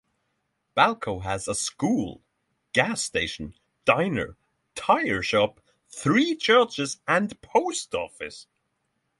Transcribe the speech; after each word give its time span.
Balko 0.75 1.19
has 1.21 1.47
a 1.47 1.53
school, 1.53 2.23
gas 2.73 3.03
station, 3.03 3.53
diner, 3.85 4.35
tire 4.73 5.21
shop, 5.21 5.61
three 5.89 6.35
churches 6.35 6.99
and 7.07 7.39
post 7.43 7.93
office. 7.93 8.47